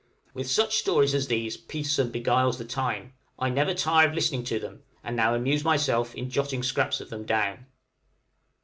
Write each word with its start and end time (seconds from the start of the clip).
With 0.33 0.49
such 0.49 0.77
stories 0.77 1.13
as 1.13 1.27
these 1.27 1.57
Petersen 1.57 2.09
beguiles 2.09 2.57
the 2.57 2.65
time; 2.65 3.13
I 3.37 3.51
never 3.51 3.75
tire 3.75 4.07
of 4.07 4.15
listening 4.15 4.43
to 4.45 4.57
them, 4.57 4.81
and 5.03 5.15
now 5.15 5.35
amuse 5.35 5.63
myself 5.63 6.15
in 6.15 6.27
jotting 6.31 6.63
scraps 6.63 7.01
of 7.01 7.11
them 7.11 7.23
down. 7.23 7.67